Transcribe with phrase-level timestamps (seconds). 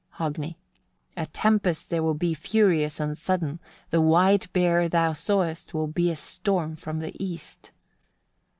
[0.15, 0.55] Hogni.
[1.15, 1.15] 18.
[1.17, 3.59] "A tempest there will be furious and sudden:
[3.91, 7.71] the white bear thou sawest will be a storm from the east."